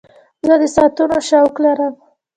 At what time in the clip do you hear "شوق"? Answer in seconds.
1.29-1.55